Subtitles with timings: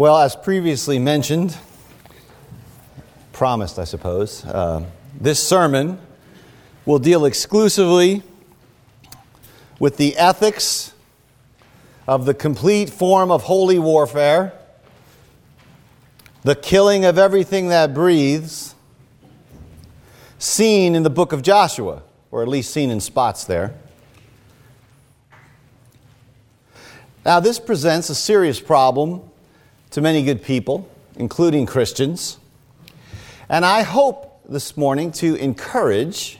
[0.00, 1.54] Well, as previously mentioned,
[3.34, 4.86] promised, I suppose, uh,
[5.20, 5.98] this sermon
[6.86, 8.22] will deal exclusively
[9.78, 10.94] with the ethics
[12.08, 14.54] of the complete form of holy warfare,
[16.44, 18.74] the killing of everything that breathes,
[20.38, 23.74] seen in the book of Joshua, or at least seen in spots there.
[27.22, 29.29] Now, this presents a serious problem
[29.90, 32.38] to many good people, including Christians.
[33.48, 36.38] And I hope this morning to encourage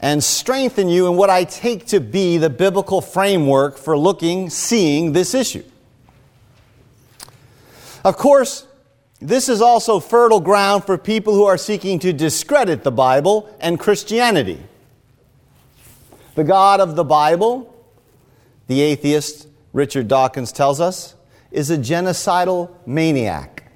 [0.00, 5.12] and strengthen you in what I take to be the biblical framework for looking, seeing
[5.12, 5.64] this issue.
[8.04, 8.66] Of course,
[9.20, 13.80] this is also fertile ground for people who are seeking to discredit the Bible and
[13.80, 14.62] Christianity.
[16.34, 17.74] The God of the Bible,
[18.66, 21.13] the atheist Richard Dawkins tells us,
[21.54, 23.70] is a genocidal maniac,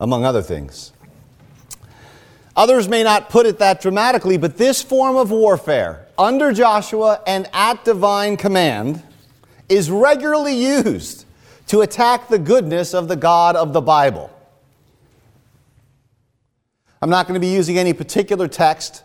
[0.00, 0.92] among other things.
[2.54, 7.48] Others may not put it that dramatically, but this form of warfare, under Joshua and
[7.52, 9.02] at divine command,
[9.68, 11.24] is regularly used
[11.66, 14.30] to attack the goodness of the God of the Bible.
[17.00, 19.02] I'm not going to be using any particular text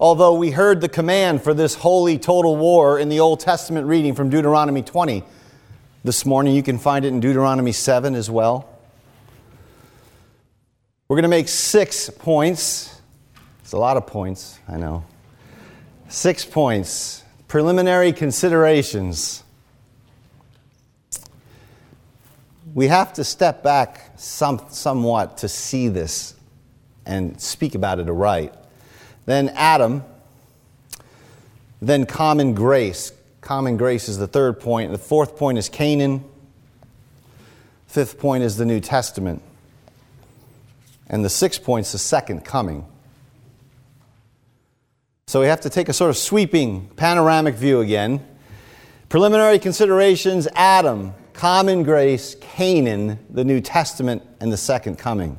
[0.00, 4.14] Although we heard the command for this holy total war in the Old Testament reading
[4.14, 5.22] from Deuteronomy 20
[6.02, 8.68] this morning, you can find it in Deuteronomy 7 as well.
[11.08, 13.00] We're going to make six points.
[13.62, 15.04] It's a lot of points, I know.
[16.08, 17.24] Six points.
[17.48, 19.42] Preliminary considerations.
[22.74, 26.34] We have to step back some, somewhat to see this
[27.04, 28.54] and speak about it aright
[29.30, 30.02] then Adam,
[31.80, 33.12] then common grace.
[33.50, 34.92] Common grace is the third point.
[34.92, 36.22] The fourth point is Canaan.
[37.88, 39.42] Fifth point is the New Testament.
[41.08, 42.86] And the sixth point is the second coming.
[45.26, 48.24] So we have to take a sort of sweeping panoramic view again.
[49.08, 55.36] Preliminary considerations Adam, common grace, Canaan, the New Testament, and the second coming.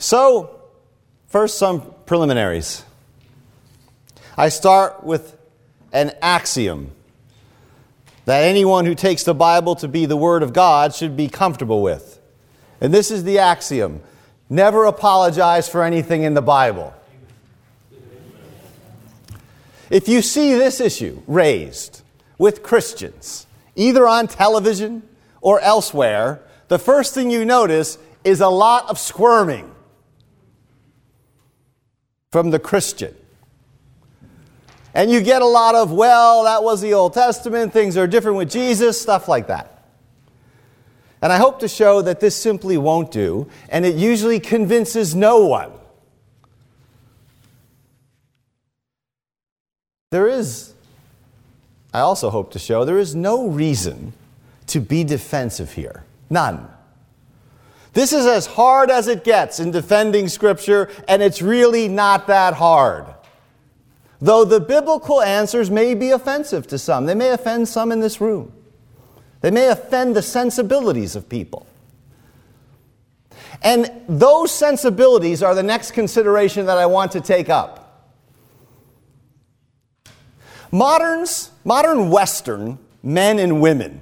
[0.00, 0.60] So,
[1.28, 2.82] First, some preliminaries.
[4.36, 5.36] I start with
[5.92, 6.92] an axiom
[8.26, 11.82] that anyone who takes the Bible to be the Word of God should be comfortable
[11.82, 12.20] with.
[12.80, 14.02] And this is the axiom
[14.48, 16.92] never apologize for anything in the Bible.
[19.90, 22.02] If you see this issue raised
[22.38, 25.02] with Christians, either on television
[25.40, 29.72] or elsewhere, the first thing you notice is a lot of squirming
[32.30, 33.14] from the Christian.
[34.96, 38.38] And you get a lot of, well, that was the Old Testament, things are different
[38.38, 39.84] with Jesus, stuff like that.
[41.20, 45.44] And I hope to show that this simply won't do, and it usually convinces no
[45.44, 45.70] one.
[50.12, 50.72] There is,
[51.92, 54.14] I also hope to show, there is no reason
[54.68, 56.04] to be defensive here.
[56.30, 56.70] None.
[57.92, 62.54] This is as hard as it gets in defending Scripture, and it's really not that
[62.54, 63.04] hard.
[64.20, 68.20] Though the biblical answers may be offensive to some, they may offend some in this
[68.20, 68.52] room,
[69.40, 71.66] they may offend the sensibilities of people.
[73.62, 77.82] And those sensibilities are the next consideration that I want to take up.
[80.70, 84.00] Moderns, modern Western men and women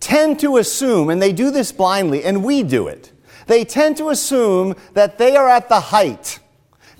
[0.00, 3.12] tend to assume, and they do this blindly, and we do it,
[3.46, 6.38] they tend to assume that they are at the height,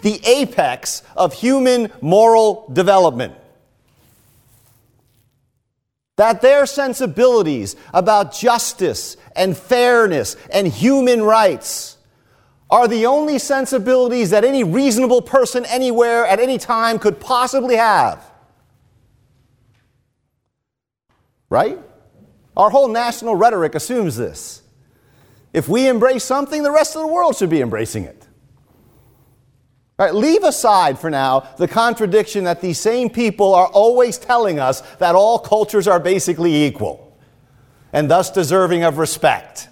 [0.03, 3.35] the apex of human moral development.
[6.17, 11.97] That their sensibilities about justice and fairness and human rights
[12.71, 18.25] are the only sensibilities that any reasonable person anywhere at any time could possibly have.
[21.49, 21.79] Right?
[22.57, 24.63] Our whole national rhetoric assumes this.
[25.53, 28.26] If we embrace something, the rest of the world should be embracing it.
[29.99, 34.83] Right, leave aside for now the contradiction that these same people are always telling us
[34.97, 37.17] that all cultures are basically equal
[37.95, 39.69] and thus deserving of respect.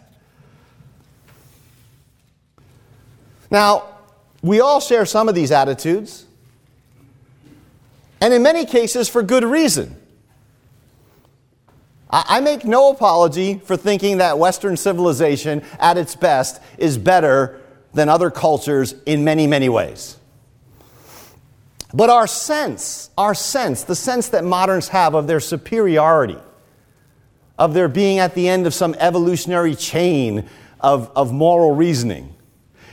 [3.50, 3.84] Now,
[4.40, 6.24] we all share some of these attitudes,
[8.20, 9.96] and in many cases for good reason.
[12.10, 17.60] I make no apology for thinking that Western civilization at its best is better
[17.94, 20.18] than other cultures in many, many ways.
[21.92, 26.38] But our sense, our sense, the sense that moderns have of their superiority,
[27.56, 30.48] of their being at the end of some evolutionary chain
[30.80, 32.34] of, of moral reasoning.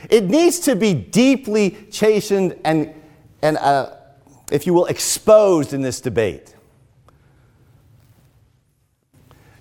[0.08, 2.94] It needs to be deeply chastened and,
[3.42, 3.96] and uh,
[4.52, 6.54] if you will, exposed in this debate.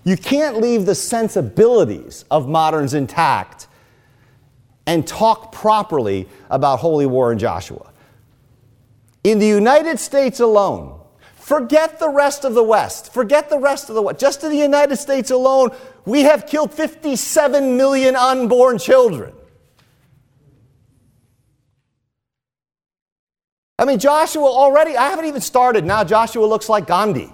[0.03, 3.67] You can't leave the sensibilities of moderns intact
[4.85, 7.91] and talk properly about holy war in Joshua.
[9.23, 10.99] In the United States alone,
[11.35, 14.57] forget the rest of the West, forget the rest of the West, just in the
[14.57, 15.69] United States alone,
[16.05, 19.33] we have killed 57 million unborn children.
[23.77, 25.85] I mean, Joshua already, I haven't even started.
[25.85, 27.31] Now Joshua looks like Gandhi.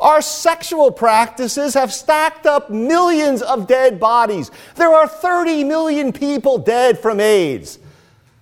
[0.00, 4.50] Our sexual practices have stacked up millions of dead bodies.
[4.76, 7.78] There are 30 million people dead from AIDS,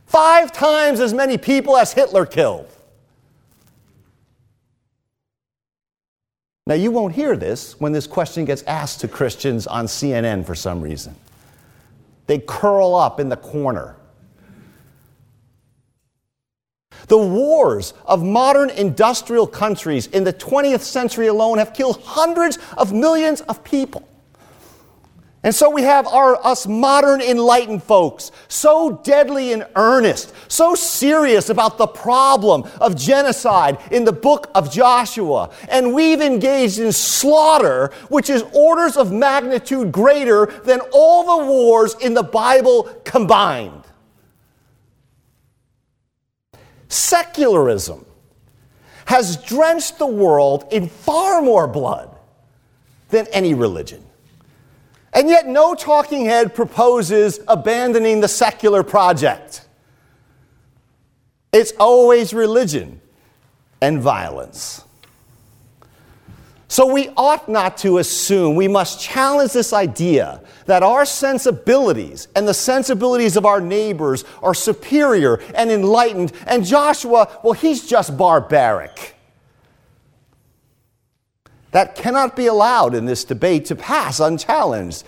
[0.06, 2.68] five times as many people as Hitler killed.
[6.68, 10.54] Now, you won't hear this when this question gets asked to Christians on CNN for
[10.54, 11.16] some reason.
[12.26, 13.96] They curl up in the corner.
[17.06, 22.92] The wars of modern industrial countries in the 20th century alone have killed hundreds of
[22.92, 24.08] millions of people.
[25.44, 31.48] And so we have our, us modern enlightened folks, so deadly in earnest, so serious
[31.48, 35.50] about the problem of genocide in the book of Joshua.
[35.68, 41.94] And we've engaged in slaughter, which is orders of magnitude greater than all the wars
[42.00, 43.77] in the Bible combined.
[46.88, 48.04] Secularism
[49.06, 52.14] has drenched the world in far more blood
[53.08, 54.04] than any religion.
[55.12, 59.66] And yet, no talking head proposes abandoning the secular project.
[61.52, 63.00] It's always religion
[63.80, 64.84] and violence.
[66.70, 72.46] So, we ought not to assume, we must challenge this idea that our sensibilities and
[72.46, 79.16] the sensibilities of our neighbors are superior and enlightened, and Joshua, well, he's just barbaric.
[81.70, 85.04] That cannot be allowed in this debate to pass unchallenged.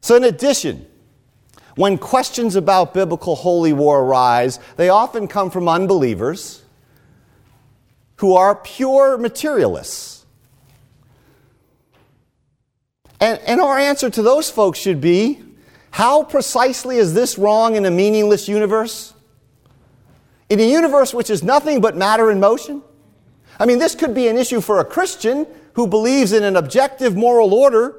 [0.00, 0.84] So, in addition,
[1.76, 6.64] when questions about biblical holy war arise, they often come from unbelievers
[8.18, 10.26] who are pure materialists.
[13.20, 15.40] And, and our answer to those folks should be
[15.90, 19.14] how precisely is this wrong in a meaningless universe?
[20.48, 22.82] In a universe which is nothing but matter in motion?
[23.58, 27.16] I mean, this could be an issue for a Christian who believes in an objective
[27.16, 27.96] moral order.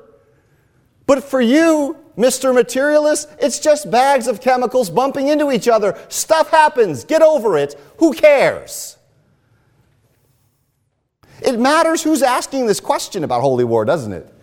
[1.05, 2.53] But for you, Mr.
[2.53, 5.97] Materialist, it's just bags of chemicals bumping into each other.
[6.09, 7.03] Stuff happens.
[7.03, 7.79] Get over it.
[7.97, 8.98] Who cares?
[11.41, 14.33] It matters who's asking this question about holy war, doesn't it?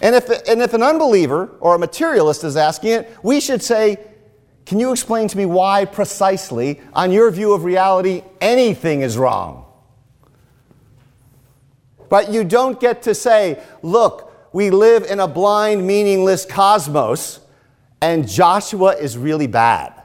[0.00, 3.98] And if, and if an unbeliever or a materialist is asking it, we should say,
[4.66, 9.64] Can you explain to me why precisely, on your view of reality, anything is wrong?
[12.08, 17.38] But you don't get to say, Look, we live in a blind, meaningless cosmos,
[18.00, 20.01] and Joshua is really bad.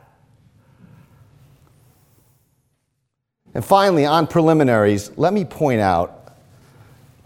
[3.57, 6.31] And finally, on preliminaries, let me point out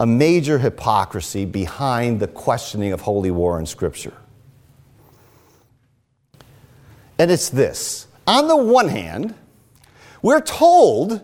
[0.00, 4.14] a major hypocrisy behind the questioning of holy war in Scripture.
[7.18, 9.34] And it's this on the one hand,
[10.22, 11.22] we're told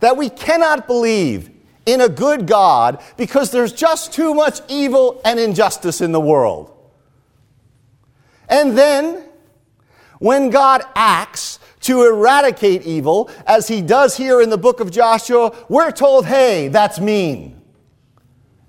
[0.00, 1.48] that we cannot believe
[1.86, 6.70] in a good God because there's just too much evil and injustice in the world.
[8.46, 9.24] And then,
[10.18, 15.54] when God acts to eradicate evil, as he does here in the book of Joshua,
[15.68, 17.62] we're told, hey, that's mean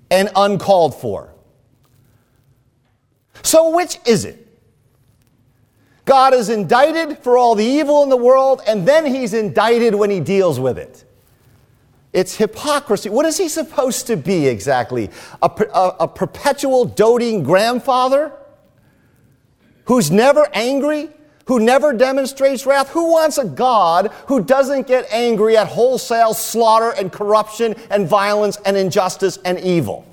[0.08, 1.34] and uncalled for.
[3.42, 4.46] So, which is it?
[6.04, 10.10] God is indicted for all the evil in the world, and then he's indicted when
[10.10, 11.04] he deals with it.
[12.12, 13.10] It's hypocrisy.
[13.10, 15.10] What is he supposed to be exactly?
[15.42, 18.32] A, a, a perpetual doting grandfather
[19.86, 21.10] who's never angry?
[21.48, 22.90] Who never demonstrates wrath?
[22.90, 28.58] Who wants a God who doesn't get angry at wholesale slaughter and corruption and violence
[28.66, 30.06] and injustice and evil?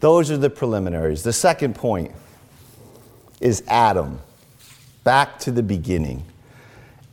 [0.00, 1.22] Those are the preliminaries.
[1.22, 2.12] The second point
[3.40, 4.20] is Adam.
[5.02, 6.24] Back to the beginning.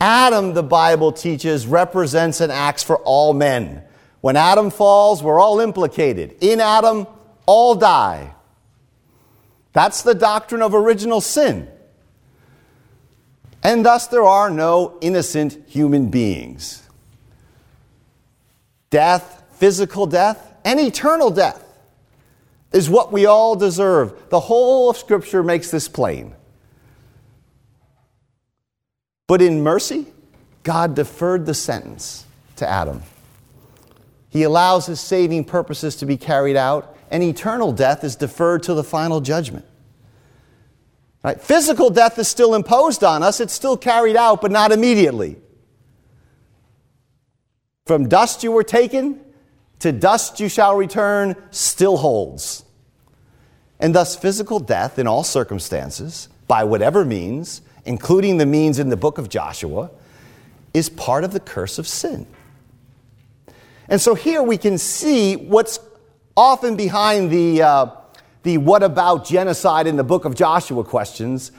[0.01, 3.83] Adam, the Bible teaches, represents and acts for all men.
[4.19, 6.35] When Adam falls, we're all implicated.
[6.41, 7.07] In Adam,
[7.45, 8.33] all die.
[9.77, 11.69] That's the doctrine of original sin.
[13.61, 16.81] And thus, there are no innocent human beings.
[18.89, 21.63] Death, physical death, and eternal death
[22.71, 24.29] is what we all deserve.
[24.29, 26.33] The whole of Scripture makes this plain.
[29.27, 30.07] But in mercy,
[30.63, 33.03] God deferred the sentence to Adam.
[34.31, 38.73] He allows his saving purposes to be carried out, and eternal death is deferred to
[38.73, 39.65] the final judgment.
[41.27, 41.41] Right?
[41.41, 45.35] Physical death is still imposed on us, it's still carried out, but not immediately.
[47.85, 49.19] From dust you were taken,
[49.79, 52.63] to dust you shall return, still holds.
[53.77, 58.95] And thus, physical death in all circumstances, by whatever means, including the means in the
[58.95, 59.91] book of Joshua,
[60.73, 62.25] is part of the curse of sin.
[63.89, 65.77] And so here we can see what's
[66.37, 67.85] often behind the, uh,
[68.47, 71.51] the what about genocide in the book of Joshua questions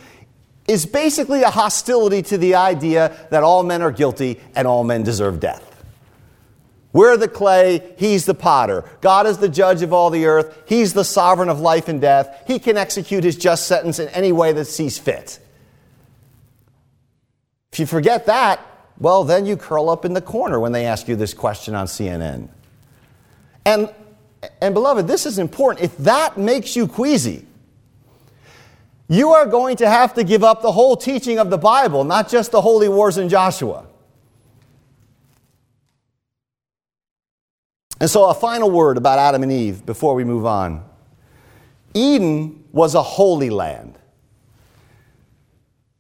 [0.66, 5.02] is basically a hostility to the idea that all men are guilty and all men
[5.02, 5.64] deserve death.
[6.94, 8.84] We're the clay, he's the potter.
[9.02, 12.44] God is the judge of all the earth, he's the sovereign of life and death.
[12.46, 15.38] He can execute his just sentence in any way that sees fit.
[17.70, 18.60] If you forget that,
[18.98, 21.86] well, then you curl up in the corner when they ask you this question on
[21.86, 22.48] CNN.
[23.66, 23.92] And,
[24.60, 25.84] and beloved, this is important.
[25.84, 27.44] If that makes you queasy,
[29.08, 32.28] you are going to have to give up the whole teaching of the Bible, not
[32.28, 33.86] just the holy wars in Joshua.
[38.00, 40.84] And so, a final word about Adam and Eve before we move on.
[41.94, 43.98] Eden was a holy land,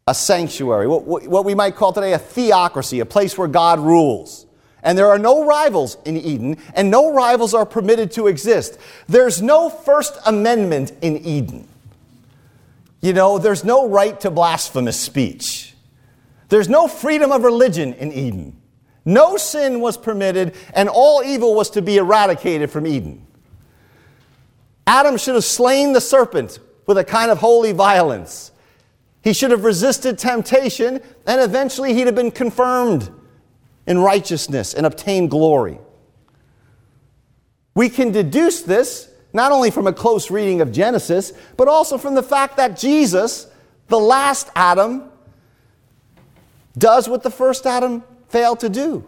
[0.06, 4.46] a sanctuary, what, we might call today a theocracy, a place where God rules.
[4.82, 8.78] And there are no rivals in Eden, and no rivals are permitted to exist.
[9.08, 11.66] There's no First Amendment in Eden.
[13.00, 15.74] You know, there's no right to blasphemous speech.
[16.48, 18.56] There's no freedom of religion in Eden.
[19.04, 23.26] No sin was permitted, and all evil was to be eradicated from Eden.
[24.86, 28.52] Adam should have slain the serpent with a kind of holy violence.
[29.22, 33.10] He should have resisted temptation, and eventually he'd have been confirmed
[33.88, 35.78] in righteousness and obtain glory.
[37.74, 42.14] We can deduce this not only from a close reading of Genesis, but also from
[42.14, 43.46] the fact that Jesus,
[43.88, 45.10] the last Adam,
[46.76, 49.04] does what the first Adam failed to do.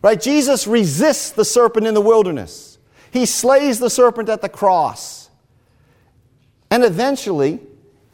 [0.00, 0.20] Right?
[0.20, 2.78] Jesus resists the serpent in the wilderness.
[3.10, 5.28] He slays the serpent at the cross.
[6.70, 7.60] And eventually,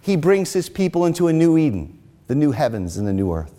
[0.00, 3.53] he brings his people into a new Eden, the new heavens and the new earth.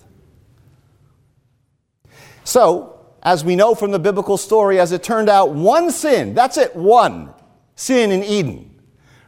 [2.45, 6.57] So, as we know from the biblical story, as it turned out, one sin, that's
[6.57, 7.33] it, one
[7.75, 8.81] sin in Eden,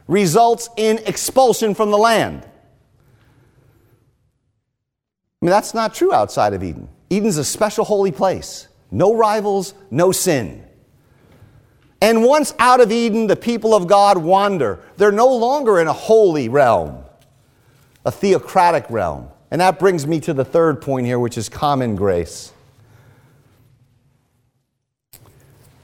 [0.06, 2.44] results in expulsion from the land.
[5.42, 6.88] I mean, that's not true outside of Eden.
[7.10, 8.68] Eden's a special holy place.
[8.90, 10.64] No rivals, no sin.
[12.00, 14.78] And once out of Eden, the people of God wander.
[14.96, 17.04] They're no longer in a holy realm,
[18.04, 19.28] a theocratic realm.
[19.50, 22.52] And that brings me to the third point here, which is common grace.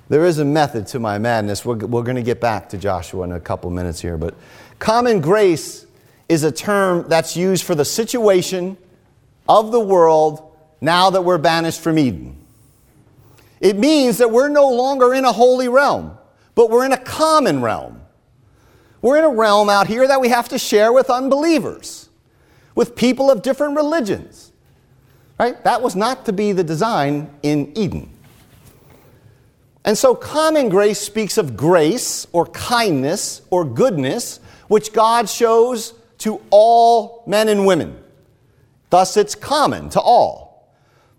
[0.09, 1.65] There is a method to my madness.
[1.65, 4.17] We're, we're going to get back to Joshua in a couple minutes here.
[4.17, 4.35] But
[4.79, 5.87] common grace
[6.29, 8.77] is a term that's used for the situation
[9.49, 12.37] of the world now that we're banished from Eden.
[13.61, 16.19] It means that we're no longer in a holy realm,
[16.55, 18.03] but we're in a common realm.
[19.01, 22.09] We're in a realm out here that we have to share with unbelievers,
[22.75, 24.53] with people of different religions.
[25.39, 25.63] Right?
[25.65, 28.14] That was not to be the design in Eden.
[29.85, 36.41] And so common grace speaks of grace or kindness or goodness which God shows to
[36.51, 38.03] all men and women.
[38.89, 40.73] Thus, it's common to all.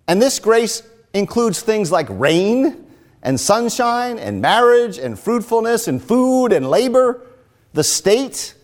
[0.07, 0.81] And this grace
[1.13, 2.85] includes things like rain
[3.21, 7.21] and sunshine and marriage and fruitfulness and food and labor,
[7.73, 8.55] the state,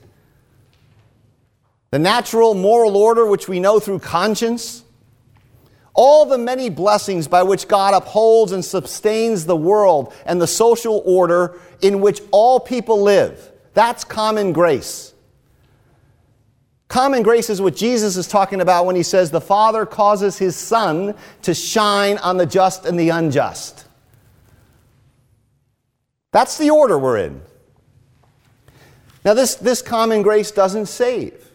[1.91, 4.84] the natural moral order which we know through conscience,
[5.93, 11.01] all the many blessings by which God upholds and sustains the world and the social
[11.05, 13.51] order in which all people live.
[13.74, 15.13] That's common grace.
[16.88, 20.55] Common grace is what Jesus is talking about when he says the Father causes his
[20.55, 23.86] sun to shine on the just and the unjust.
[26.31, 27.41] That's the order we're in.
[29.24, 31.50] Now, this, this common grace doesn't save.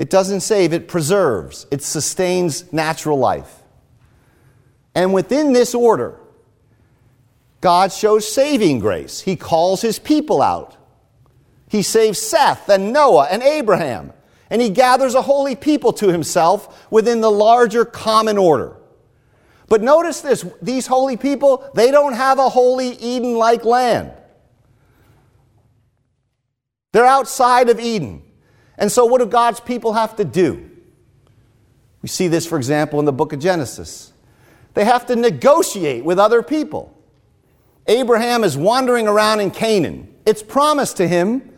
[0.00, 3.62] It doesn't save, it preserves, it sustains natural life.
[4.94, 6.18] And within this order,
[7.60, 9.20] God shows saving grace.
[9.20, 10.74] He calls his people out
[11.68, 14.14] He saves Seth and Noah and Abraham.
[14.48, 18.78] And he gathers a holy people to himself within the larger common order.
[19.68, 24.12] But notice this these holy people, they don't have a holy Eden like land.
[26.92, 28.22] They're outside of Eden.
[28.80, 30.68] And so, what do God's people have to do?
[32.02, 34.12] We see this, for example, in the book of Genesis.
[34.74, 36.96] They have to negotiate with other people.
[37.86, 40.12] Abraham is wandering around in Canaan.
[40.24, 41.52] It's promised to him,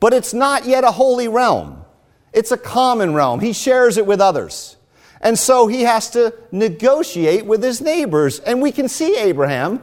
[0.00, 1.84] but it's not yet a holy realm.
[2.32, 3.40] It's a common realm.
[3.40, 4.76] He shares it with others.
[5.20, 8.40] And so he has to negotiate with his neighbors.
[8.40, 9.82] And we can see Abraham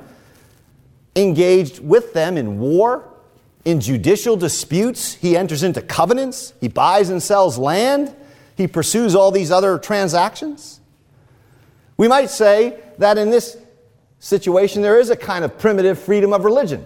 [1.15, 3.14] engaged with them in war,
[3.65, 5.15] in judicial disputes.
[5.15, 6.53] He enters into covenants.
[6.61, 8.15] He buys and sells land.
[8.55, 10.79] He pursues all these other transactions.
[11.97, 13.57] We might say that in this
[14.19, 16.85] situation, there is a kind of primitive freedom of religion.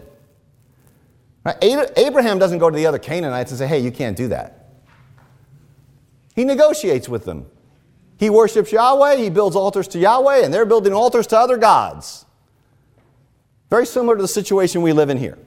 [1.45, 1.57] Right?
[1.98, 4.69] Abraham doesn't go to the other Canaanites and say, hey, you can't do that.
[6.36, 7.45] He negotiates with them.
[8.17, 12.25] He worships Yahweh, he builds altars to Yahweh, and they're building altars to other gods.
[13.69, 15.38] Very similar to the situation we live in here.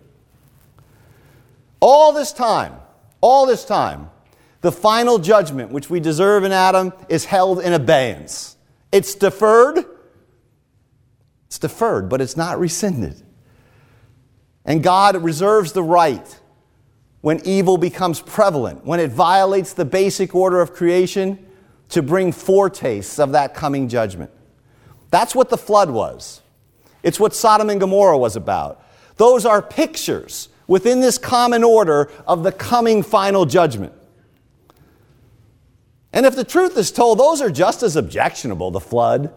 [1.82, 2.76] All this time,
[3.20, 4.08] all this time,
[4.60, 8.56] the final judgment which we deserve in Adam is held in abeyance.
[8.92, 9.84] It's deferred.
[11.48, 13.20] It's deferred, but it's not rescinded.
[14.64, 16.40] And God reserves the right
[17.20, 21.44] when evil becomes prevalent, when it violates the basic order of creation,
[21.88, 24.30] to bring foretastes of that coming judgment.
[25.10, 26.42] That's what the flood was.
[27.02, 28.86] It's what Sodom and Gomorrah was about.
[29.16, 33.92] Those are pictures within this common order of the coming final judgment.
[36.12, 39.32] And if the truth is told, those are just as objectionable, the flood,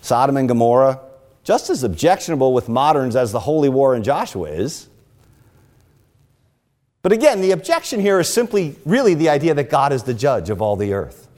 [0.00, 1.00] Sodom and Gomorrah,
[1.44, 4.88] just as objectionable with moderns as the holy war in Joshua is.
[7.02, 10.50] But again, the objection here is simply really the idea that God is the judge
[10.50, 11.28] of all the earth.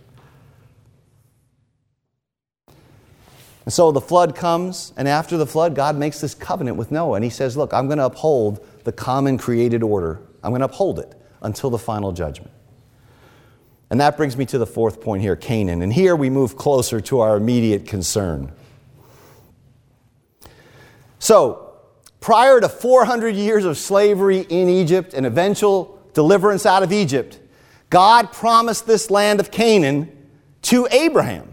[3.67, 7.17] And so the flood comes, and after the flood, God makes this covenant with Noah,
[7.17, 10.19] and he says, Look, I'm going to uphold the common created order.
[10.43, 12.51] I'm going to uphold it until the final judgment.
[13.91, 15.83] And that brings me to the fourth point here Canaan.
[15.83, 18.51] And here we move closer to our immediate concern.
[21.19, 21.75] So,
[22.21, 27.39] prior to 400 years of slavery in Egypt and eventual deliverance out of Egypt,
[27.91, 30.11] God promised this land of Canaan
[30.63, 31.53] to Abraham.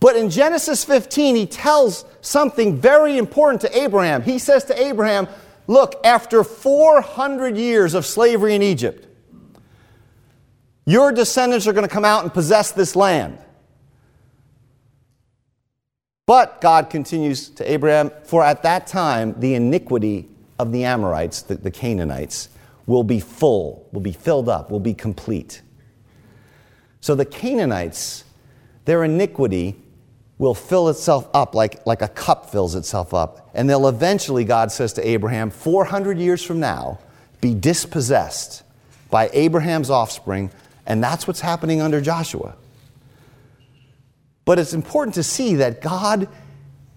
[0.00, 4.22] But in Genesis 15, he tells something very important to Abraham.
[4.22, 5.28] He says to Abraham,
[5.66, 9.06] Look, after 400 years of slavery in Egypt,
[10.86, 13.38] your descendants are going to come out and possess this land.
[16.26, 21.56] But God continues to Abraham, for at that time the iniquity of the Amorites, the,
[21.56, 22.48] the, Canaanites,
[22.86, 25.62] will be full, will be filled up, will be complete.
[27.00, 28.24] So the Canaanites,
[28.84, 29.76] their iniquity
[30.38, 33.50] will fill itself up like, like a cup fills itself up.
[33.54, 36.98] And they'll eventually, God says to Abraham, 400 years from now,
[37.40, 38.62] be dispossessed
[39.10, 40.50] by Abraham's offspring.
[40.86, 42.56] And that's what's happening under Joshua.
[44.44, 46.28] But it's important to see that God,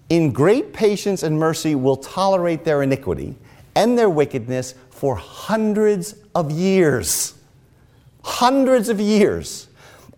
[0.08, 3.36] in great patience and mercy, will tolerate their iniquity
[3.74, 7.34] and their wickedness for hundreds of years.
[8.24, 9.67] Hundreds of years.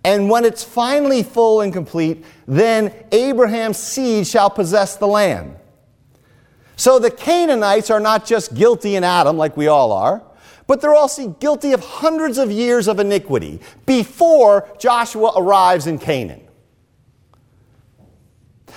[0.04, 5.56] And when it's finally full and complete, then Abraham's seed shall possess the land.
[6.76, 10.22] So the Canaanites are not just guilty in Adam, like we all are,
[10.66, 16.46] but they're also guilty of hundreds of years of iniquity before Joshua arrives in Canaan.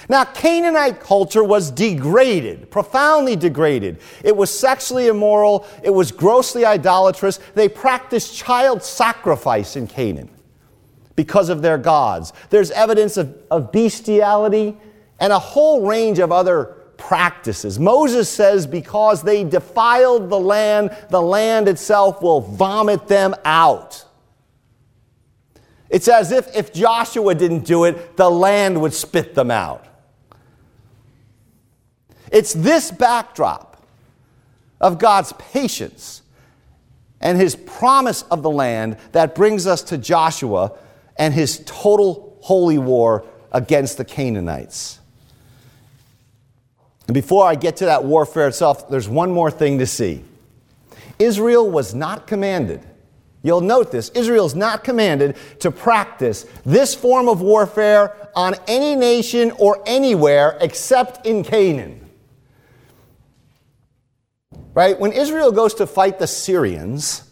[0.10, 4.02] Now, Canaanite culture was degraded, profoundly degraded.
[4.22, 7.40] It was sexually immoral, it was grossly idolatrous.
[7.56, 10.33] They practiced child sacrifice in Canaan
[11.16, 12.34] because of their gods.
[12.50, 14.78] There's evidence of, of bestiality
[15.20, 17.80] and a whole range of other practices.
[17.80, 24.06] Moses says, because they defiled the land, the land itself will vomit them out.
[25.90, 29.86] It's as if if Joshua didn't do it, the land would spit them out.
[32.32, 33.86] It's this backdrop
[34.82, 36.24] of God's patience
[37.22, 40.72] and his promise of the land that brings us to Joshua
[41.18, 45.00] and his total holy war against the Canaanites.
[47.08, 50.24] And before I get to that warfare itself, there's one more thing to see.
[51.20, 52.82] Israel was not commanded,
[53.44, 58.96] you'll note this, Israel is not commanded to practice this form of warfare on any
[58.96, 62.00] nation or anywhere except in Canaan.
[64.74, 65.00] Right?
[65.00, 67.30] When Israel goes to fight the Syrians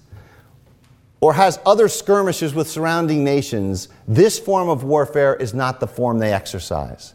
[1.22, 6.18] or has other skirmishes with surrounding nations, this form of warfare is not the form
[6.18, 7.14] they exercise.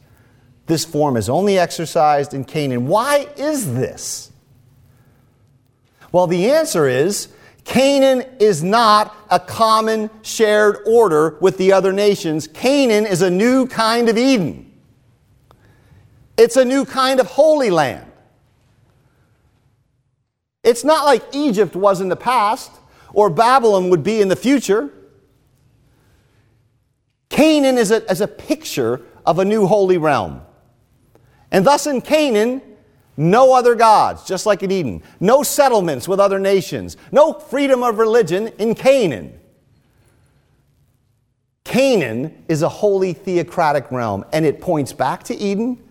[0.66, 2.86] This form is only exercised in Canaan.
[2.86, 4.30] Why is this?
[6.12, 7.28] Well, the answer is
[7.64, 12.46] Canaan is not a common shared order with the other nations.
[12.46, 14.72] Canaan is a new kind of Eden.
[16.36, 18.10] It's a new kind of holy land.
[20.62, 22.70] It's not like Egypt was in the past
[23.12, 24.92] or Babylon would be in the future.
[27.28, 30.42] Canaan is a, is a picture of a new holy realm.
[31.50, 32.62] And thus in Canaan,
[33.16, 35.02] no other gods, just like in Eden.
[35.20, 36.96] No settlements with other nations.
[37.10, 39.40] No freedom of religion in Canaan.
[41.64, 45.82] Canaan is a holy theocratic realm, and it points back to Eden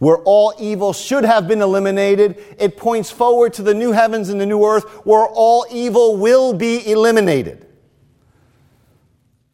[0.00, 2.42] where all evil should have been eliminated.
[2.58, 6.54] It points forward to the new heavens and the new earth where all evil will
[6.54, 7.66] be eliminated.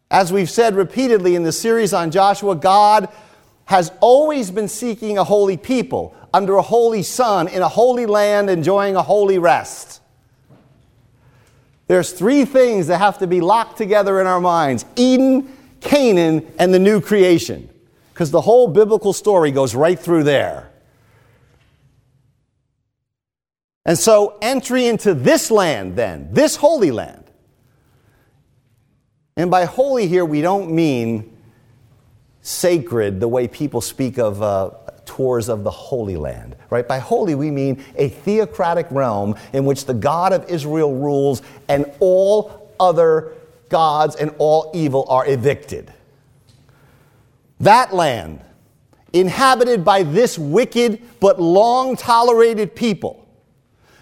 [0.08, 3.08] As we've said repeatedly in the series on Joshua, God
[3.64, 8.48] has always been seeking a holy people under a holy sun in a holy land
[8.48, 10.00] enjoying a holy rest.
[11.88, 16.72] There's three things that have to be locked together in our minds Eden, Canaan, and
[16.72, 17.68] the new creation
[18.16, 20.70] because the whole biblical story goes right through there.
[23.84, 27.24] And so, entry into this land, then, this holy land.
[29.36, 31.36] And by holy here, we don't mean
[32.40, 34.70] sacred the way people speak of uh,
[35.04, 36.88] tours of the Holy Land, right?
[36.88, 41.84] By holy, we mean a theocratic realm in which the God of Israel rules and
[42.00, 43.34] all other
[43.68, 45.92] gods and all evil are evicted.
[47.60, 48.40] That land,
[49.12, 53.26] inhabited by this wicked but long tolerated people,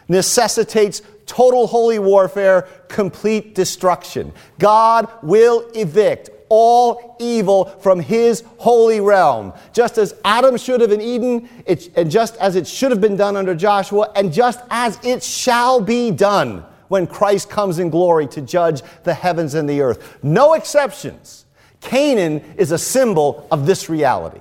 [0.09, 4.33] necessitates total holy warfare, complete destruction.
[4.59, 9.53] God will evict all evil from his holy realm.
[9.73, 13.17] Just as Adam should have in Eden, it, and just as it should have been
[13.17, 18.27] done under Joshua, and just as it shall be done when Christ comes in glory
[18.29, 20.19] to judge the heavens and the earth.
[20.23, 21.47] No exceptions.
[21.85, 24.41] Canaan is a symbol of this reality.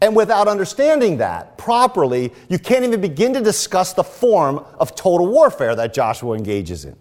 [0.00, 5.26] And without understanding that properly, you can't even begin to discuss the form of total
[5.26, 6.96] warfare that Joshua engages in.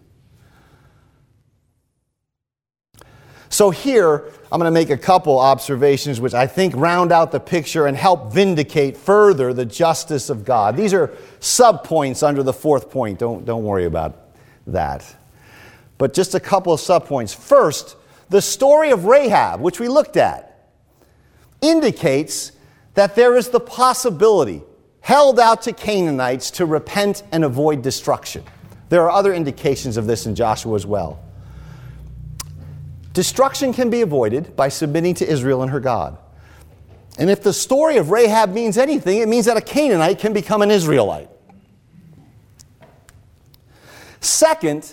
[3.50, 7.40] So, here, I'm going to make a couple observations which I think round out the
[7.40, 10.78] picture and help vindicate further the justice of God.
[10.78, 13.20] These are subpoints under the fourth point.
[13.20, 14.18] Don't, don't worry about
[14.66, 15.16] that.
[15.98, 17.36] But just a couple of subpoints.
[17.36, 17.96] First,
[18.34, 20.68] the story of Rahab, which we looked at,
[21.62, 22.52] indicates
[22.96, 24.64] that there is the possibility
[25.02, 28.44] held out to Canaanites to repent and avoid destruction.
[28.90, 31.24] There are other indications of this in Joshua as well.
[33.14, 36.18] Destruction can be avoided by submitting to Israel and her God.
[37.20, 40.64] And if the story of Rahab means anything, it means that a Canaanite can become
[40.64, 41.30] an Israelite.
[44.22, 44.92] Second,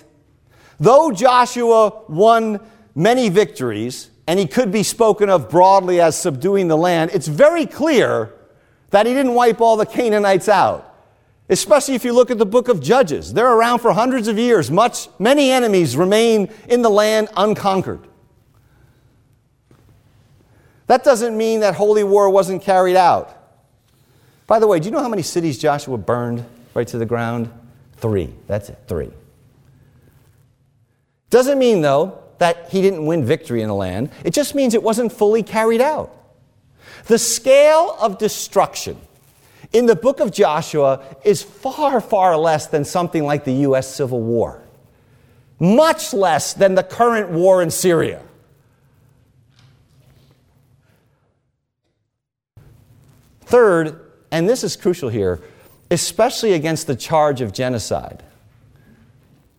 [0.79, 2.61] though Joshua won
[2.95, 7.67] many victories, and he could be spoken of broadly as subduing the land, it's very
[7.67, 8.33] clear
[8.91, 10.87] that he didn't wipe all the Canaanites out.
[11.49, 13.33] Especially if you look at the book of Judges.
[13.33, 14.71] They're around for hundreds of years.
[14.71, 18.07] Much, many enemies remain in the land unconquered.
[20.87, 23.37] That doesn't mean that holy war wasn't carried out.
[24.47, 27.51] By the way, do you know how many cities Joshua burned right to the ground?
[27.97, 28.33] Three.
[28.47, 29.11] That's it, three.
[31.31, 34.11] Doesn't mean, though, that he didn't win victory in the land.
[34.25, 36.11] It just means it wasn't fully carried out.
[37.05, 38.97] The scale of destruction
[39.75, 43.95] in the book of Joshua is far, far less than something like the U.S.
[43.95, 44.63] Civil War,
[45.59, 48.23] much less than the current war in Syria.
[53.43, 54.01] Third,
[54.31, 55.43] and this is crucial here,
[55.91, 58.23] especially against the charge of genocide.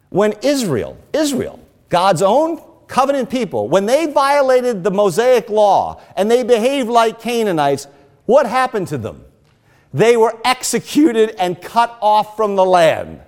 [0.10, 2.60] When Israel, Israel, God's own
[2.91, 7.88] covenant people, when they violated the Mosaic law and they behaved like Canaanites,
[8.25, 9.23] what happened to them?
[9.93, 13.21] They were executed and cut off from the land.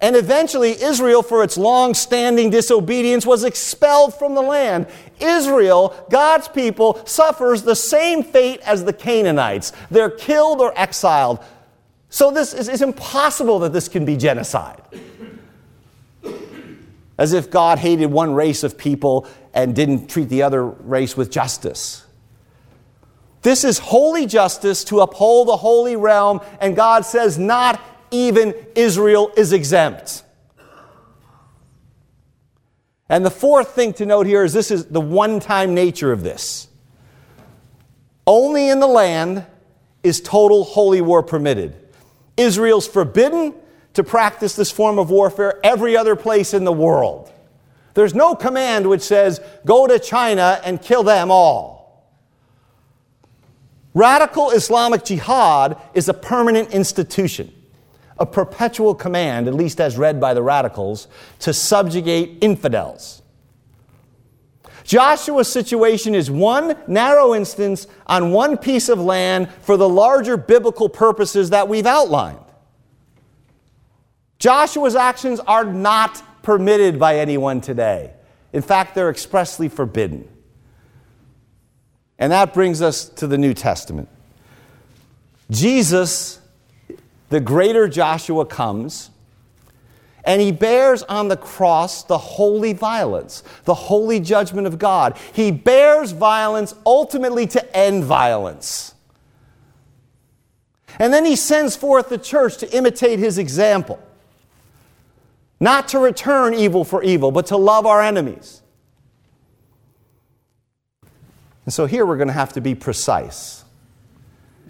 [0.00, 4.88] And eventually, Israel, for its long standing disobedience, was expelled from the land.
[5.20, 9.72] Israel, God's people, suffers the same fate as the Canaanites.
[9.90, 11.38] They're killed or exiled.
[12.10, 14.82] So, this is, impossible that this can be genocide
[17.18, 21.30] as if God hated one race of people and didn't treat the other race with
[21.30, 22.04] justice.
[23.42, 29.32] This is holy justice to uphold the holy realm, and God says, not even Israel
[29.36, 30.24] is exempt.
[33.08, 36.22] And the fourth thing to note here is this is the one time nature of
[36.22, 36.68] this.
[38.26, 39.46] Only in the land
[40.02, 41.76] is total holy war permitted.
[42.36, 43.54] Israel's forbidden
[43.96, 47.32] to practice this form of warfare every other place in the world.
[47.94, 52.12] There's no command which says, go to China and kill them all.
[53.94, 57.50] Radical Islamic jihad is a permanent institution,
[58.18, 63.22] a perpetual command, at least as read by the radicals, to subjugate infidels.
[64.84, 70.90] Joshua's situation is one narrow instance on one piece of land for the larger biblical
[70.90, 72.40] purposes that we've outlined.
[74.38, 78.12] Joshua's actions are not permitted by anyone today.
[78.52, 80.28] In fact, they're expressly forbidden.
[82.18, 84.08] And that brings us to the New Testament.
[85.50, 86.40] Jesus,
[87.28, 89.10] the greater Joshua, comes
[90.26, 95.16] and he bears on the cross the holy violence, the holy judgment of God.
[95.32, 98.94] He bears violence ultimately to end violence.
[100.98, 104.02] And then he sends forth the church to imitate his example.
[105.58, 108.62] Not to return evil for evil, but to love our enemies.
[111.64, 113.64] And so here we're going to have to be precise.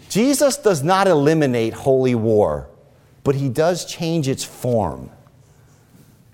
[0.08, 2.68] Jesus does not eliminate holy war,
[3.24, 5.10] but he does change its form.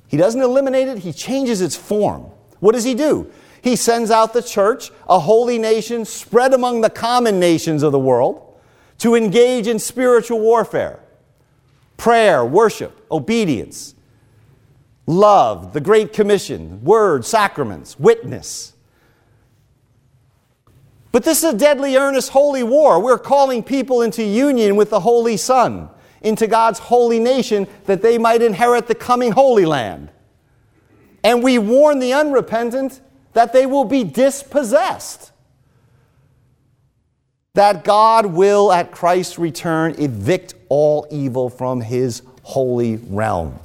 [0.06, 2.26] He doesn't eliminate it, he changes its form.
[2.60, 3.30] What does he do?
[3.62, 7.98] He sends out the church, a holy nation spread among the common nations of the
[7.98, 8.54] world,
[8.98, 11.00] to engage in spiritual warfare
[11.96, 13.94] prayer, worship, obedience,
[15.06, 18.72] love, the Great Commission, word, sacraments, witness.
[21.10, 23.00] But this is a deadly, earnest, holy war.
[23.00, 25.90] We're calling people into union with the Holy Son
[26.22, 30.10] into God's holy nation that they might inherit the coming Holy Land.
[31.24, 33.00] And we warn the unrepentant
[33.32, 35.32] that they will be dispossessed.
[37.54, 43.58] That God will, at Christ's return, evict all evil from his holy realm.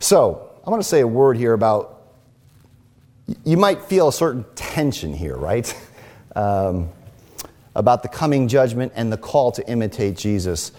[0.00, 1.98] So, I want to say a word here about
[3.44, 5.72] you might feel a certain tension here, right?
[6.36, 6.90] Um,
[7.74, 10.70] about the coming judgment and the call to imitate Jesus.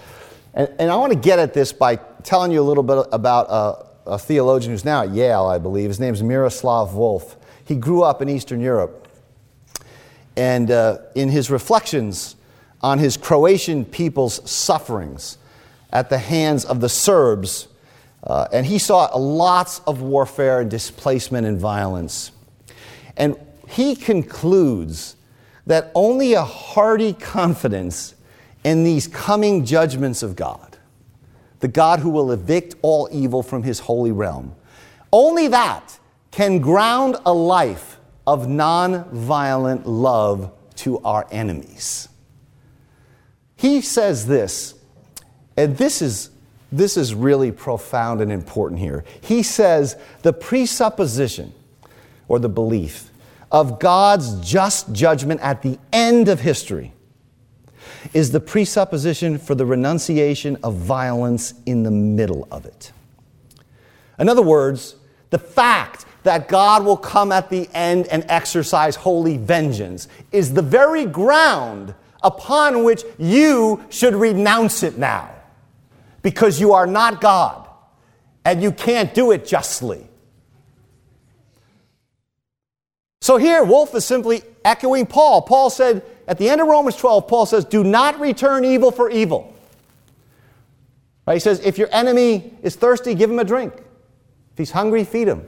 [0.54, 3.48] And, and I want to get at this by telling you a little bit about
[3.50, 5.90] a, a theologian who's now at Yale, I believe.
[5.90, 7.36] His name's Miroslav Volf.
[7.66, 9.08] He grew up in Eastern Europe.
[10.38, 12.36] And uh, in his reflections
[12.82, 15.38] on his Croatian people's sufferings
[15.92, 17.69] at the hands of the Serbs,
[18.30, 22.32] uh, and he saw lots of warfare and displacement and violence.
[23.18, 23.36] And
[23.68, 25.16] he concludes
[25.66, 28.16] that only a hearty confidence
[28.64, 30.78] in these coming judgments of God,
[31.60, 34.56] the God who will evict all evil from his holy realm,
[35.12, 35.98] only that
[36.32, 42.10] can ground a life of non-violent love to our enemies.
[43.56, 44.76] He says this,
[45.58, 46.30] and this is,
[46.72, 49.04] this is really profound and important here.
[49.22, 51.54] He says the presupposition
[52.28, 53.10] or the belief
[53.52, 56.94] of God's just judgment at the end of history
[58.14, 62.92] is the presupposition for the renunciation of violence in the middle of it.
[64.20, 64.96] In other words,
[65.32, 70.62] the fact that God will come at the end and exercise holy vengeance is the
[70.62, 75.30] very ground upon which you should renounce it now.
[76.22, 77.68] Because you are not God
[78.46, 80.06] and you can't do it justly.
[83.22, 85.42] So here, Volf is simply echoing Paul.
[85.44, 89.10] Paul said, at the end of Romans 12, Paul says, Do not return evil for
[89.10, 89.54] evil.
[91.26, 91.36] Right?
[91.36, 93.74] He says, If your enemy is thirsty, give him a drink.
[93.76, 95.44] If he's hungry, feed him.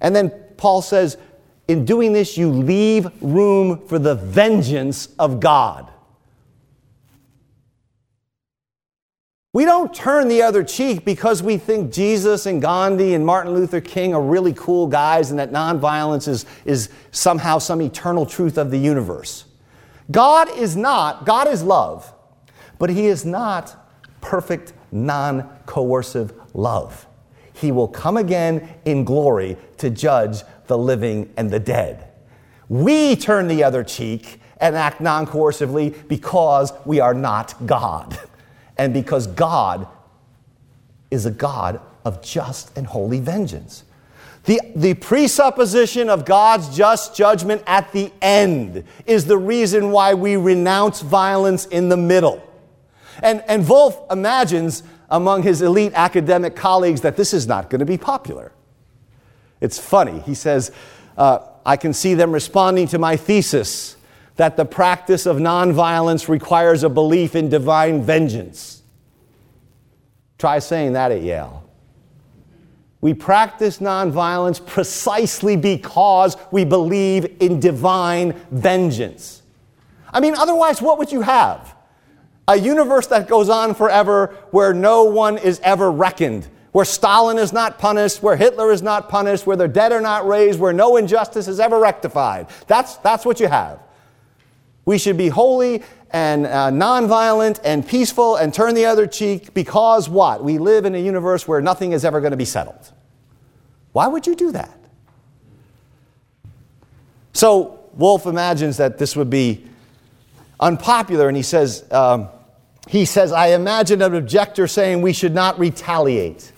[0.00, 1.18] And then Paul says,
[1.66, 5.90] In doing this, you leave room for the vengeance of God.
[9.56, 13.80] We don't turn the other cheek because we think Jesus and Gandhi and Martin Luther
[13.80, 18.70] King are really cool guys and that nonviolence is, is somehow some eternal truth of
[18.70, 19.46] the universe.
[20.10, 22.12] God is not, God is love,
[22.78, 23.74] but He is not
[24.20, 27.06] perfect, non coercive love.
[27.54, 32.10] He will come again in glory to judge the living and the dead.
[32.68, 38.18] We turn the other cheek and act non coercively because we are not God.
[38.78, 39.88] and because God
[41.10, 43.84] is a God of just and holy vengeance.
[44.44, 50.36] The, the presupposition of God's just judgment at the end is the reason why we
[50.36, 52.42] renounce violence in the middle.
[53.22, 57.86] And, and Volf imagines among his elite academic colleagues that this is not going to
[57.86, 58.52] be popular.
[59.60, 60.20] It's funny.
[60.20, 60.70] He says,
[61.18, 63.95] uh, I can see them responding to my thesis
[64.36, 68.82] that the practice of nonviolence requires a belief in divine vengeance.
[70.38, 71.64] Try saying that at Yale.
[73.00, 79.42] We practice nonviolence precisely because we believe in divine vengeance.
[80.12, 81.74] I mean, otherwise, what would you have?
[82.48, 87.52] A universe that goes on forever where no one is ever reckoned, where Stalin is
[87.52, 90.96] not punished, where Hitler is not punished, where the dead are not raised, where no
[90.96, 92.48] injustice is ever rectified.
[92.66, 93.80] That's, that's what you have.
[94.86, 100.08] We should be holy and uh, nonviolent and peaceful and turn the other cheek because
[100.08, 100.42] what?
[100.42, 102.92] We live in a universe where nothing is ever going to be settled.
[103.92, 104.78] Why would you do that?
[107.32, 109.64] So Volf imagines that this would be
[110.60, 112.28] unpopular, and he says, um,
[112.88, 116.52] he says, I imagine an objector saying we should not retaliate.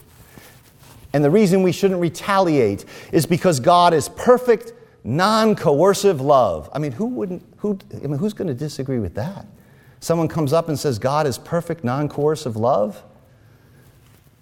[1.13, 4.73] And the reason we shouldn't retaliate is because God is perfect,
[5.09, 6.69] non coercive love.
[6.73, 9.47] I mean, who wouldn't, who, I mean, who's going to disagree with that?
[10.01, 13.03] Someone comes up and says God is perfect, non coercive love?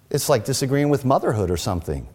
[0.09, 2.07] It's like disagreeing with motherhood or something.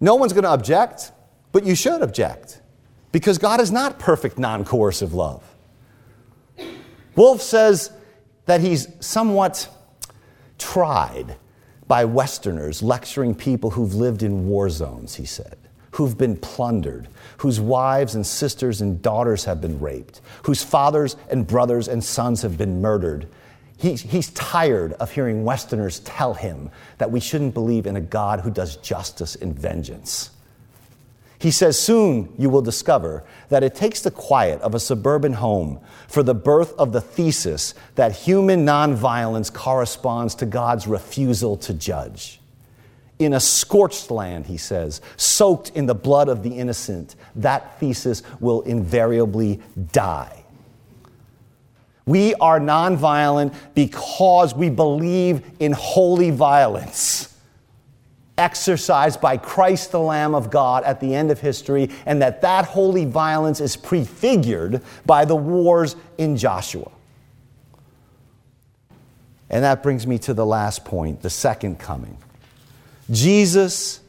[0.00, 1.12] No one's going to object,
[1.52, 2.60] but you should object
[3.12, 5.44] because God is not perfect, non coercive love.
[7.16, 7.90] Volf says
[8.46, 9.68] that he's somewhat
[10.58, 11.36] tried
[11.86, 15.56] by Westerners lecturing people who've lived in war zones, he said,
[15.96, 21.46] who've been plundered, whose wives and sisters and daughters have been raped, whose fathers and
[21.46, 23.26] brothers and sons have been murdered.
[23.78, 28.40] He, he's tired of hearing Westerners tell him that we shouldn't believe in a God
[28.40, 30.28] who does justice and vengeance.
[31.38, 35.80] He says, Soon you will discover that it takes the quiet of a suburban home
[36.08, 42.38] for the birth of the thesis that human nonviolence corresponds to God's refusal to judge.
[43.18, 48.22] In a scorched land, he says, soaked in the blood of the innocent, that thesis
[48.40, 49.60] will invariably
[49.92, 50.44] die.
[52.04, 57.34] We are nonviolent because we believe in holy violence
[58.38, 62.66] exercised by Christ the Lamb of God at the end of history, and that that
[62.66, 66.90] holy violence is prefigured by the wars in Joshua.
[69.48, 72.18] And that brings me to the last point, the second coming.
[73.10, 74.00] Jesus,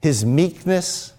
[0.00, 1.12] his meekness,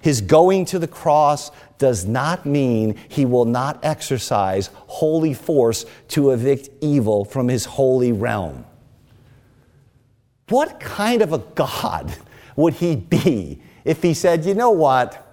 [0.00, 6.30] his going to the cross does not mean he will not exercise holy force to
[6.30, 8.64] evict evil from his holy realm.
[10.48, 12.12] What kind of a God
[12.56, 15.26] would he be if he said, you know what?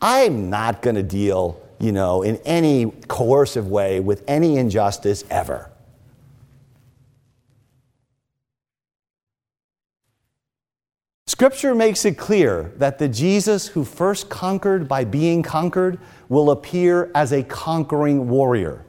[0.00, 5.70] I'm not going to deal, you know, in any coercive way with any injustice ever.
[11.36, 15.98] Scripture makes it clear that the Jesus who first conquered by being conquered
[16.30, 18.86] will appear as a conquering warrior.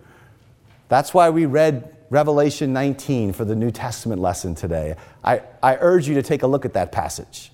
[0.88, 4.96] That's why we read Revelation 19 for the New Testament lesson today.
[5.26, 7.52] I, I urge you to take a look at that passage.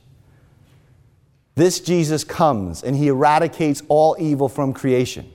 [1.56, 5.28] This Jesus comes and he eradicates all evil from creation.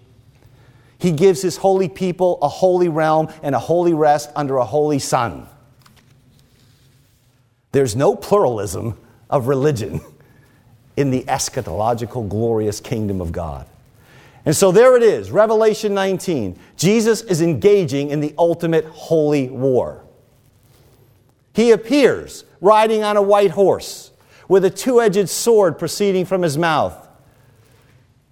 [0.98, 5.00] He gives his holy people a holy realm and a holy rest under a holy
[5.00, 5.48] sun.
[7.72, 8.96] There's no pluralism
[9.30, 10.00] of religion
[10.96, 13.66] in the eschatological, glorious kingdom of God.
[14.44, 16.58] And so there it is, Revelation 19.
[16.76, 20.04] Jesus is engaging in the ultimate holy war.
[21.52, 24.10] He appears riding on a white horse
[24.48, 27.08] with a two edged sword proceeding from his mouth,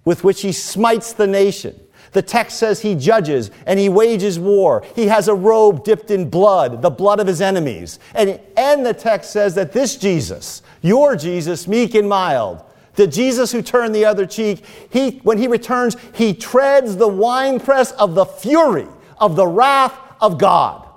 [0.05, 1.79] with which he smites the nation.
[2.11, 4.83] The text says he judges and he wages war.
[4.95, 7.99] He has a robe dipped in blood, the blood of his enemies.
[8.13, 12.63] And, and the text says that this Jesus, your Jesus, meek and mild,
[12.95, 17.91] the Jesus who turned the other cheek, he, when he returns, he treads the winepress
[17.91, 18.87] of the fury
[19.19, 20.87] of the wrath of God.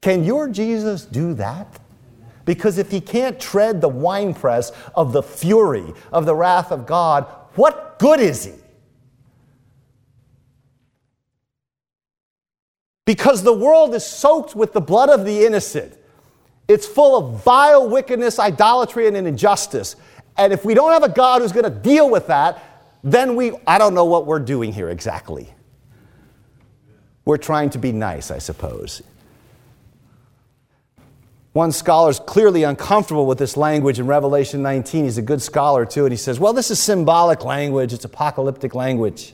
[0.00, 1.80] Can your Jesus do that?
[2.44, 7.26] Because if he can't tread the winepress of the fury of the wrath of God,
[7.56, 8.52] what good is he?
[13.06, 15.96] Because the world is soaked with the blood of the innocent.
[16.68, 19.96] It's full of vile wickedness, idolatry, and injustice.
[20.36, 22.62] And if we don't have a God who's going to deal with that,
[23.02, 25.48] then we, I don't know what we're doing here exactly.
[27.24, 29.02] We're trying to be nice, I suppose.
[31.52, 35.04] One scholar is clearly uncomfortable with this language in Revelation 19.
[35.04, 38.74] He's a good scholar too, and he says, Well, this is symbolic language, it's apocalyptic
[38.74, 39.32] language.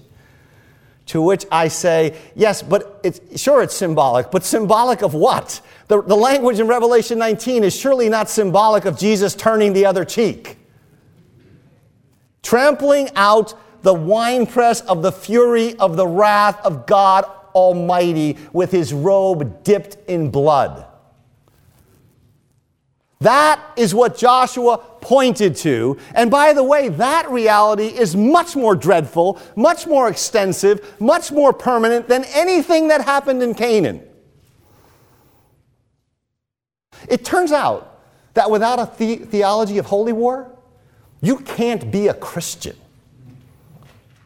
[1.07, 5.61] To which I say, Yes, but it's, sure it's symbolic, but symbolic of what?
[5.88, 10.05] The, the language in Revelation 19 is surely not symbolic of Jesus turning the other
[10.05, 10.59] cheek,
[12.42, 17.24] trampling out the winepress of the fury of the wrath of God
[17.55, 20.86] Almighty with his robe dipped in blood.
[23.22, 25.96] That is what Joshua pointed to.
[26.14, 31.52] And by the way, that reality is much more dreadful, much more extensive, much more
[31.52, 34.02] permanent than anything that happened in Canaan.
[37.08, 38.00] It turns out
[38.34, 40.50] that without a the- theology of holy war,
[41.20, 42.76] you can't be a Christian.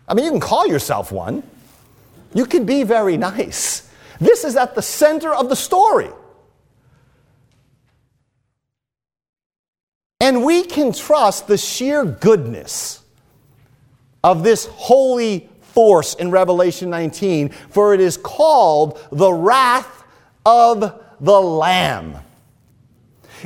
[0.09, 1.43] I mean, you can call yourself one,
[2.33, 3.91] you can be very nice.
[4.21, 6.11] This is at the center of the story.
[10.27, 13.01] And we can trust the sheer goodness
[14.25, 20.03] of this holy force in Revelation 19, for it is called the wrath
[20.45, 22.17] of the Lamb.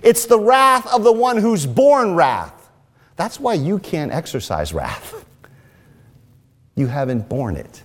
[0.02, 2.70] It's the wrath of the one who's born wrath.
[3.16, 5.26] That's why you can't exercise wrath.
[6.76, 7.82] You haven't borne it.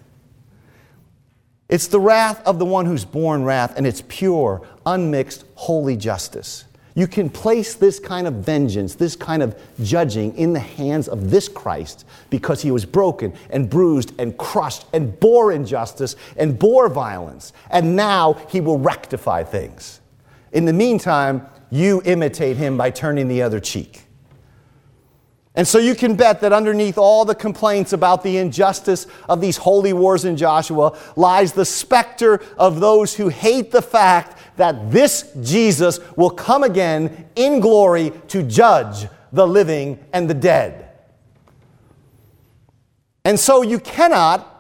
[1.68, 6.64] It's the wrath of the one who's born wrath, and it's pure, unmixed, holy justice.
[6.98, 11.30] You can place this kind of vengeance, this kind of judging in the hands of
[11.30, 16.88] this Christ because he was broken and bruised and crushed and bore injustice and bore
[16.88, 17.52] violence.
[17.70, 20.00] And now he will rectify things.
[20.54, 24.04] In the meantime, you imitate him by turning the other cheek.
[25.54, 29.58] And so you can bet that underneath all the complaints about the injustice of these
[29.58, 35.32] holy wars in Joshua lies the specter of those who hate the fact that this
[35.42, 40.90] Jesus will come again in glory to judge the living and the dead.
[43.26, 44.52] And so you cannot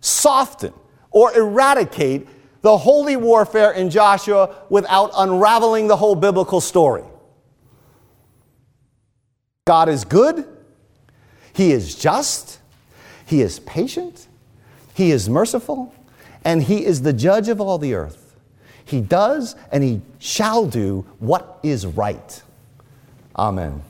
[0.00, 0.72] soften
[1.10, 2.28] or eradicate
[2.62, 7.04] the holy warfare in Joshua without unraveling the whole biblical story.
[9.66, 10.46] God is good,
[11.52, 12.60] He is just,
[13.26, 14.28] He is patient,
[14.94, 15.94] He is merciful,
[16.44, 18.23] and He is the judge of all the earth.
[18.84, 22.42] He does and he shall do what is right.
[23.36, 23.82] Amen.